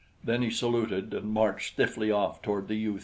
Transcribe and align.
Then 0.23 0.41
he 0.41 0.49
saluted 0.49 1.13
and 1.13 1.31
marched 1.31 1.73
stiffly 1.73 2.09
off 2.09 2.41
toward 2.41 2.67
the 2.67 2.73
U 2.75 2.93
33. 2.93 2.99